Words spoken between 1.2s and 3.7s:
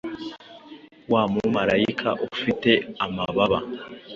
Mumalayika ufite amababa